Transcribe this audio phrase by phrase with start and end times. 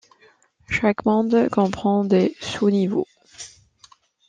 [0.67, 3.05] Chaque monde comprend des sous-niveaux.